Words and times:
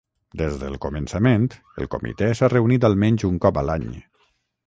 Des 0.41 0.55
del 0.61 0.77
començament, 0.85 1.45
el 1.83 1.89
comitè 1.95 2.31
s'ha 2.39 2.51
reunit 2.55 2.87
almenys 2.91 3.27
un 3.31 3.39
cop 3.47 3.63
a 3.63 3.67
l'any. 3.71 3.87